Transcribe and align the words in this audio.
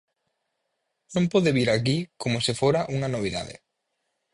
Non 1.15 1.25
pode 1.33 1.55
vir 1.57 1.69
aquí 1.71 1.97
como 2.21 2.37
se 2.45 2.53
fora 2.61 2.81
unha 2.95 3.09
novidade. 3.15 3.55